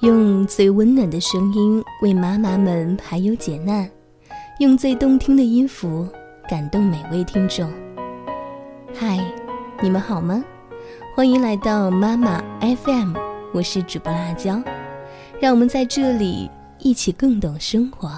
[0.00, 3.90] 用最温暖的声音为妈妈们排忧解难，
[4.60, 6.06] 用最动听的音符
[6.48, 7.68] 感动每位听众。
[8.94, 9.18] 嗨，
[9.82, 10.44] 你们好吗？
[11.16, 13.12] 欢迎来到妈妈 FM，
[13.52, 14.62] 我是主播辣椒，
[15.40, 18.08] 让我们在这里一起更懂生活，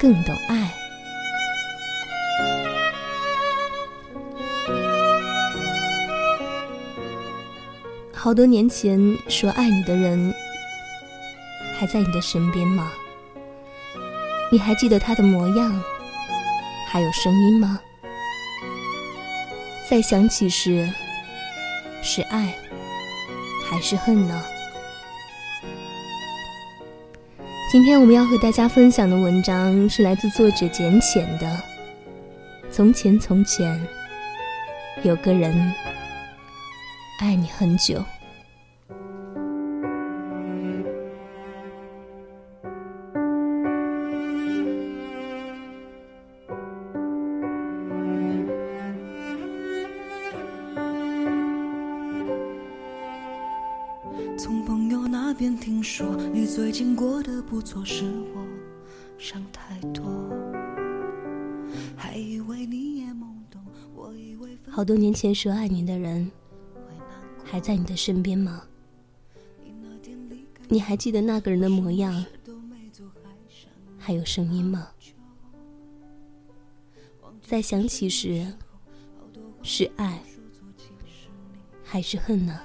[0.00, 0.74] 更懂爱。
[8.12, 10.34] 好多年前说爱你的人。
[11.78, 12.90] 还在你的身边吗？
[14.50, 15.80] 你还记得他的模样，
[16.88, 17.78] 还有声音吗？
[19.88, 20.90] 再想起时，
[22.02, 22.52] 是爱
[23.70, 24.42] 还是恨呢？
[27.70, 31.46] 今天我们要和大家分享的文章是来自作者简浅的
[32.72, 33.80] 《从前从前
[35.04, 35.72] 有个人
[37.20, 37.94] 爱你很久》。
[57.68, 58.48] 错，是我
[59.18, 60.02] 想太多。
[61.94, 63.62] 还以为你也懵懂，
[63.94, 66.30] 我以为好多年前说爱你的人
[67.44, 68.62] 还在你的身边吗？
[70.66, 72.24] 你还记得那个人的模样，
[73.98, 74.88] 还有声音吗？
[77.42, 78.50] 在想起时，
[79.62, 80.22] 是爱
[81.84, 82.58] 还是恨呢？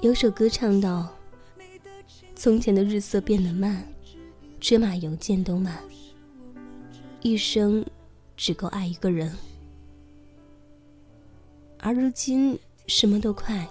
[0.00, 1.08] 有首歌唱到
[2.36, 3.84] ：“从前的日色变得慢，
[4.60, 5.76] 车马邮件都慢，
[7.20, 7.84] 一生
[8.36, 9.36] 只够爱一个人。
[11.80, 13.68] 而如今什么都快，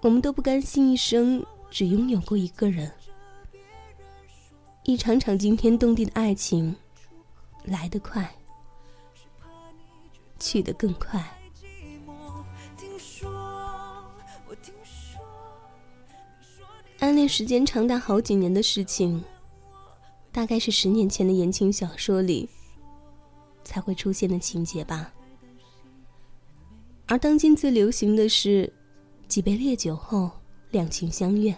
[0.00, 2.90] 我们都不甘心一生只拥有过一个人。
[4.82, 6.74] 一场场惊天动地的爱情，
[7.62, 8.28] 来得快，
[10.40, 11.24] 去得更快。”
[17.04, 19.22] 暗恋时间长达好几年的事情，
[20.32, 22.48] 大概是十年前的言情小说里
[23.62, 25.12] 才会出现的情节吧。
[27.04, 28.72] 而当今最流行的是，
[29.28, 30.30] 几杯烈酒后
[30.70, 31.54] 两情相悦，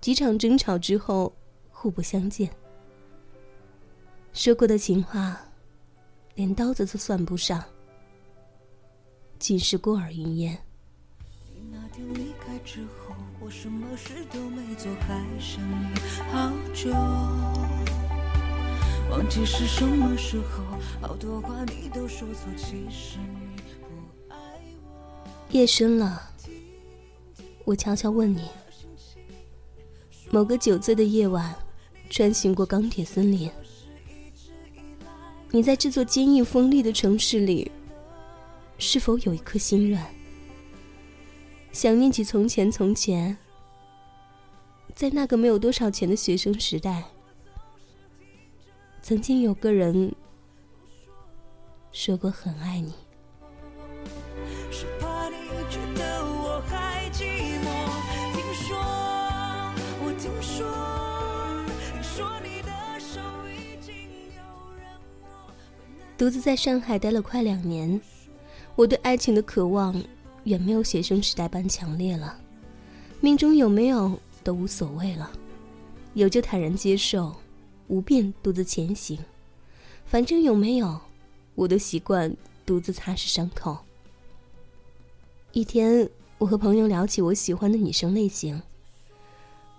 [0.00, 1.34] 几场争吵之后
[1.68, 2.48] 互不相见。
[4.32, 5.36] 说过的情话，
[6.36, 7.60] 连刀子都算不上，
[9.36, 10.56] 尽是过耳云烟。
[12.64, 16.00] 之后我什么事都没做，还想你
[16.32, 16.90] 好久。
[19.10, 23.86] 忘记是什么时候，好多话你都说错，其实你不
[24.30, 24.36] 爱
[24.82, 25.46] 我。
[25.50, 26.30] 夜深了，
[27.64, 28.48] 我悄悄问你：
[30.30, 31.54] 某个酒醉的夜晚，
[32.08, 33.50] 穿行过钢铁森林，
[35.50, 37.70] 你在这座坚硬锋利的城市里，
[38.78, 40.02] 是否有一颗心软？
[41.74, 43.36] 想念起从前，从前，
[44.94, 47.02] 在那个没有多少钱的学生时代，
[49.02, 50.14] 曾经有个人
[51.90, 52.94] 说过很爱你。
[66.16, 68.00] 独自在上海待了快两年，
[68.76, 70.00] 我对爱情的渴望。
[70.44, 72.38] 远没有学生时代般强烈了，
[73.20, 75.30] 命中有没有都无所谓了，
[76.14, 77.34] 有就坦然接受，
[77.88, 79.18] 无便独自前行，
[80.04, 81.00] 反正有没有，
[81.54, 82.34] 我都习惯
[82.66, 83.78] 独自擦拭伤口。
[85.52, 88.60] 一天，我和朋友聊起我喜欢的女生类型，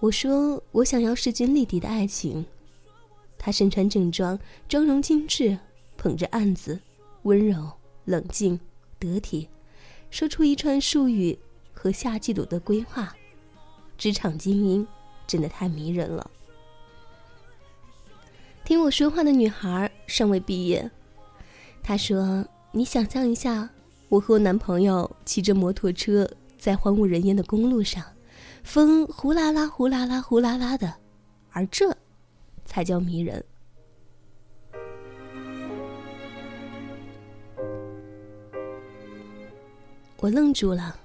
[0.00, 2.44] 我说我想要势均力敌的爱情，
[3.36, 5.58] 她身穿正装，妆容精致，
[5.98, 6.80] 捧着案子，
[7.24, 7.70] 温柔
[8.06, 8.58] 冷静
[8.98, 9.46] 得体。
[10.14, 11.36] 说出一串术语
[11.72, 13.12] 和下季度的规划，
[13.98, 14.86] 职场精英
[15.26, 16.30] 真的太迷人了。
[18.64, 20.88] 听我说话的女孩尚未毕业，
[21.82, 23.68] 她说：“你想象一下，
[24.08, 28.00] 我和我男朋友骑着摩托车在荒无人烟的公路上，
[28.62, 30.94] 风呼啦啦、呼啦啦、呼啦啦的，
[31.50, 31.92] 而这
[32.64, 33.44] 才叫迷人。”
[40.24, 40.98] 我愣住了。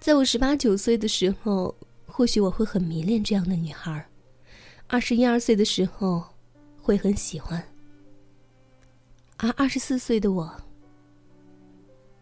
[0.00, 1.74] 在我十八九岁的时候，
[2.06, 4.02] 或许我会很迷恋这样的女孩；
[4.86, 6.24] 二十一二岁的时候，
[6.80, 7.60] 会很喜欢；
[9.36, 10.50] 而二十四岁的我，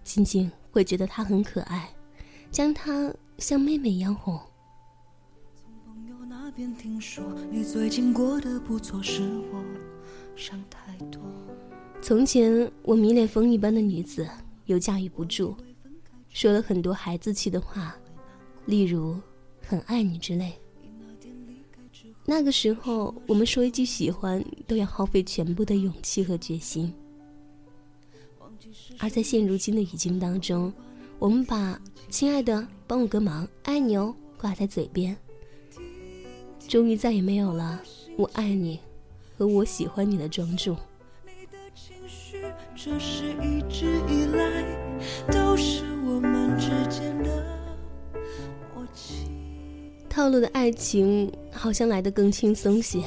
[0.03, 1.89] 静静会觉得她很可爱，
[2.51, 4.41] 将她像妹妹一样哄。
[12.03, 14.29] 从前我迷恋风一般的女子，
[14.71, 15.57] 又驾驭不住，
[16.29, 17.97] 说了很多孩子气的话，
[18.67, 19.19] 例如
[19.61, 20.53] “很爱你”之类。
[22.25, 26.93] 那个时候，我们说一句喜欢都要耗费全部的勇气和决心。
[29.01, 30.73] 而在现如今的语境当中，
[31.19, 31.77] 我们把
[32.09, 35.17] “亲爱的，帮我个忙，爱你哦”挂在嘴边，
[36.69, 37.83] 终于再也没有了
[38.17, 38.79] “我爱你”
[39.37, 40.77] 和“我喜欢你”的庄重。
[42.83, 44.65] 这是一直以来
[45.31, 47.45] 都是我们之间的
[48.75, 49.27] 默契。
[50.09, 53.03] 套路的爱情好像来得更轻松些，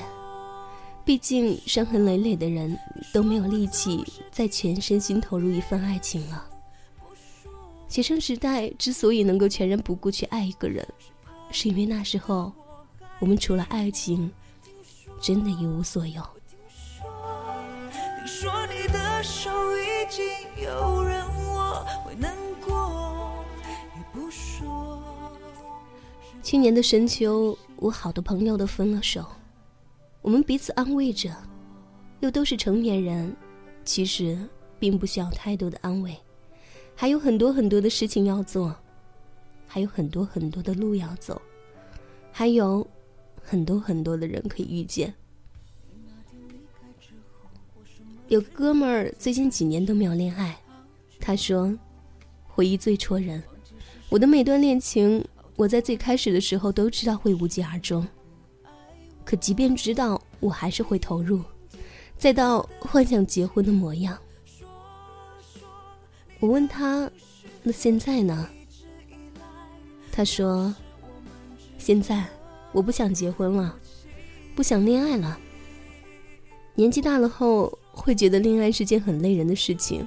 [1.03, 2.77] 毕竟伤痕累累的人
[3.11, 6.47] 都没有力气再全身心投入一份爱情了。
[7.87, 10.87] 学生时代之所以能够全然不顾去爱一个人，
[11.49, 12.53] 是因为那时候
[13.17, 14.31] 我们除了爱情，
[15.19, 16.21] 真的一无所有。
[17.01, 17.07] 说
[17.89, 18.49] 你的手
[20.03, 20.25] 已经
[20.61, 21.23] 有人
[21.55, 22.35] 我，会难
[22.67, 23.45] 过
[23.95, 25.01] 也不说。
[26.41, 29.25] 去年的深秋，我好多朋友都分了手，
[30.21, 31.33] 我们彼此安慰着，
[32.19, 33.33] 又都是成年人，
[33.85, 34.37] 其实
[34.77, 36.17] 并不需要太多的安慰，
[36.95, 38.75] 还有很多很多的事情要做，
[39.65, 41.41] 还有很多很多的路要走，
[42.29, 42.85] 还有
[43.41, 45.13] 很多很多的人可以遇见。
[48.29, 50.57] 有个哥们儿最近几年都没有恋爱，
[51.19, 51.77] 他说
[52.47, 53.43] ：“回忆最戳人，
[54.09, 55.23] 我的每段恋情，
[55.55, 58.07] 我在最开始的时候都知道会无疾而终，
[59.25, 61.41] 可即便知道，我还是会投入，
[62.17, 64.17] 再到幻想结婚的模样。”
[66.39, 67.11] 我问他
[67.61, 68.49] ：“那现在呢？”
[70.11, 70.73] 他说
[71.77, 72.23] ：“现在
[72.71, 73.77] 我不想结婚了，
[74.55, 75.37] 不想恋爱了。
[76.73, 80.05] 年纪大了后。”会觉得恋爱是件很累人的事情，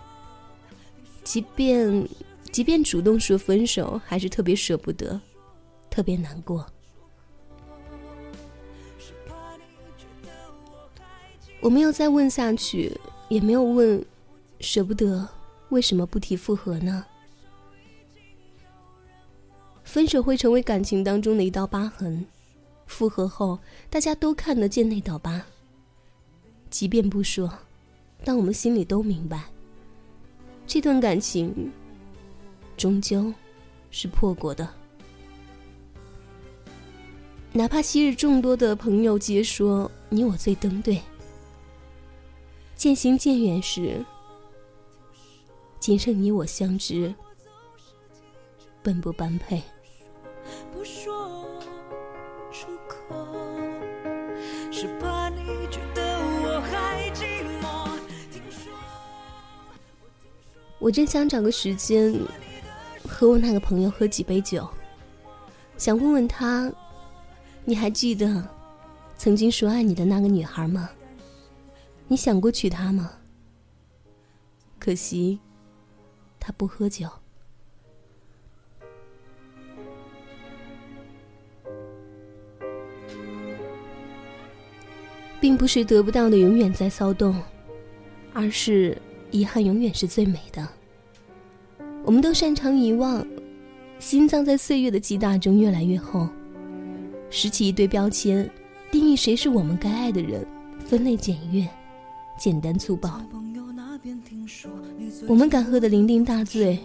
[1.25, 2.09] 即便
[2.51, 5.19] 即便主动说分手，还是特别舍不得，
[5.89, 6.67] 特别难过。
[11.61, 12.93] 我没有再问下去，
[13.29, 14.05] 也没有问
[14.61, 15.27] 舍不得
[15.71, 17.07] 为什么不提复合呢？
[19.85, 22.27] 分手会成为感情当中的一道疤痕，
[22.87, 23.59] 复合后
[23.89, 25.43] 大家都看得见那道疤，
[26.69, 27.51] 即便不说。
[28.25, 29.45] 但我们心里都明白，
[30.67, 31.71] 这段感情
[32.77, 33.33] 终究
[33.91, 34.69] 是破过的。
[37.53, 41.01] 哪怕昔日众多的朋友皆说你我最登对，
[42.75, 44.05] 渐行渐远时，
[45.79, 47.15] 仅剩你我相知，
[48.83, 49.63] 本不般配。
[60.79, 62.15] 我真想找个时间
[63.09, 64.69] 和我那个朋友喝几杯酒，
[65.77, 66.73] 想问问他，
[67.65, 68.47] 你还记得
[69.17, 70.91] 曾经说爱你的那个女孩吗？
[72.07, 73.11] 你想过娶她吗？
[74.79, 75.41] 可惜，
[76.39, 77.09] 他不喝酒。
[85.41, 87.35] 并不是得不到的永远在骚动，
[88.33, 88.97] 而是。
[89.37, 90.67] 遗憾永远是最美的。
[92.05, 93.27] 我们都擅长遗忘，
[93.99, 96.29] 心脏在岁月的击打中越来越厚，
[97.29, 98.49] 拾起一堆标签，
[98.91, 100.47] 定义谁是我们该爱的人，
[100.79, 101.69] 分类简约，
[102.39, 103.21] 简单粗暴。
[105.27, 106.79] 我们敢喝得酩酊大醉，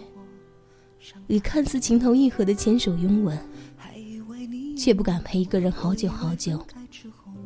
[1.28, 3.38] 与看似情投意合的牵手拥吻，
[4.76, 6.60] 却不敢陪一个人好久好久，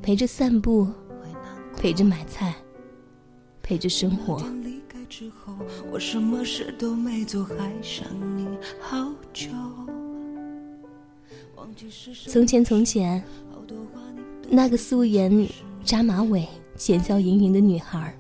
[0.03, 0.89] 陪着散步，
[1.77, 2.55] 陪着买菜，
[3.63, 4.43] 陪着生活。
[5.19, 5.55] 之后，
[5.91, 8.07] 我什么事都没做，还想
[8.37, 8.47] 你
[8.79, 9.49] 好久。
[12.29, 13.25] 从前从前，
[14.47, 15.49] 那个素颜、
[15.83, 16.47] 扎马尾、
[16.77, 18.15] 浅笑盈盈的女孩，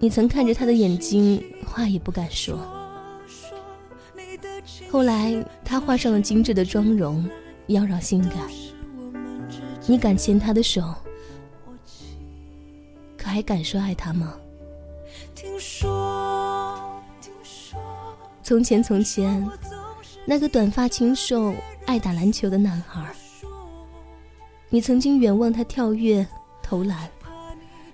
[0.00, 2.58] 你曾看着她的眼睛，话也不敢说。
[4.90, 7.24] 后来，她画上了精致的妆容，
[7.68, 8.32] 妖娆性感。
[9.86, 10.82] 你敢牵她的手，
[13.16, 14.34] 可还敢说爱她吗？
[15.40, 17.00] 听说，
[18.42, 19.42] 从前从前，
[20.26, 21.54] 那个短发清瘦、
[21.86, 23.10] 爱打篮球的男孩，
[24.68, 26.26] 你曾经远望他跳跃、
[26.62, 27.08] 投篮，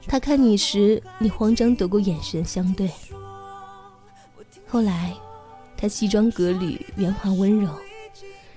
[0.08, 2.90] 他看你时，你慌张躲过眼神相对。
[4.66, 5.14] 后来，
[5.76, 7.70] 他西装革履，圆滑温柔，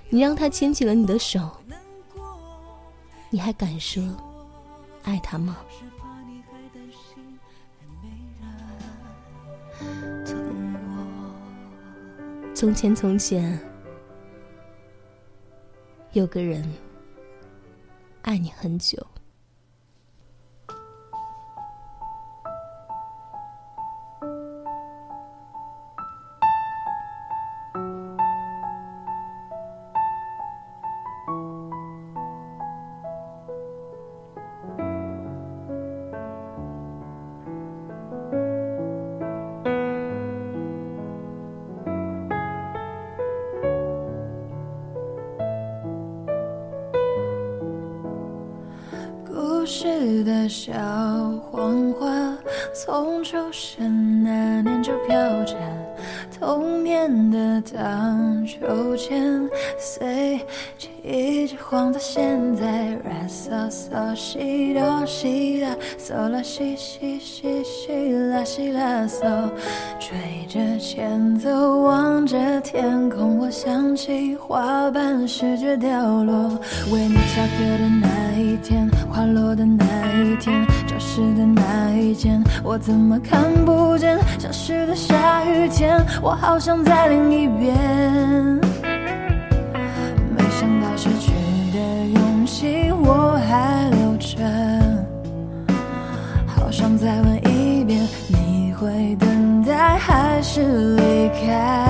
[0.08, 1.48] 你让他牵起了你的手，
[3.30, 4.02] 你还敢说
[5.04, 5.58] 爱他吗？
[12.60, 13.58] 从前，从前，
[16.12, 16.62] 有个人
[18.20, 18.98] 爱你很久。
[49.60, 50.72] 故事的小
[51.52, 52.34] 黄花，
[52.72, 55.54] 从出生那年就飘着
[56.38, 59.46] 童年的荡秋千，
[59.78, 60.40] 随
[61.02, 62.90] 一直晃到现在。
[63.04, 69.48] 啦嗦嗦西哆西啦，嗦啦西西西西啦西啦嗦，
[69.98, 76.58] 吹着前奏，望着天空，我想起花瓣试着掉落，
[76.92, 78.88] 为你下课的那一天。
[79.10, 84.18] 花落的那一天，教室的那一间，我怎么看不见？
[84.38, 88.69] 消失的下雨天，我好想再淋一遍。
[93.50, 94.38] 还留着，
[96.46, 101.88] 好想再问一遍，你会等待还是离开？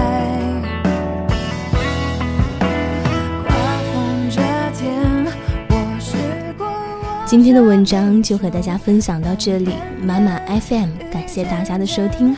[7.26, 12.34] 今天的文章就和大家分享到这里，妈妈 FM 感谢大家的收听。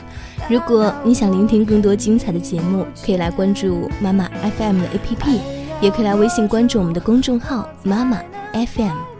[0.50, 5.38] 如果你想聆听更多精彩的节目，可以来关注妈妈 FM 的 APP，
[5.80, 8.18] 也可以来微信关注我们的公众号妈妈
[8.52, 9.11] FM。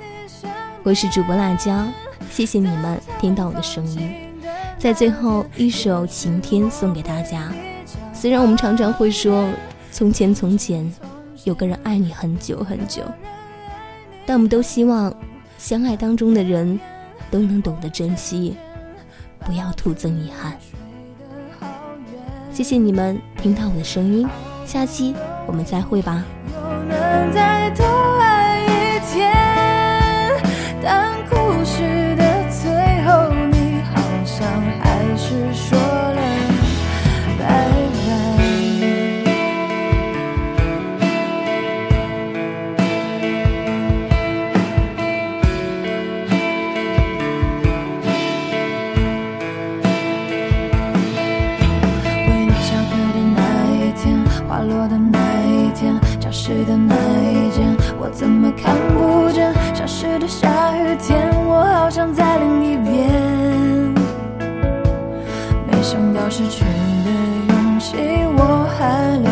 [0.85, 1.87] 我是主播辣椒，
[2.29, 4.13] 谢谢你们听到我的声音。
[4.79, 7.53] 在最后一首《晴天》送给大家。
[8.13, 9.49] 虽然我们常常会说
[9.93, 10.93] 从前从前
[11.45, 13.03] 有个人爱你很久很久，
[14.27, 15.15] 但我们都希望。
[15.57, 16.81] 相爱当中的人，
[17.31, 18.57] 都能懂得珍惜，
[19.39, 20.59] 不要徒增遗憾。
[22.53, 24.29] 谢谢你们听到我的声音，
[24.67, 25.15] 下期
[25.47, 26.25] 我们再会吧。
[65.83, 67.11] 想到失去的
[67.49, 67.97] 勇气
[68.39, 69.32] 我还留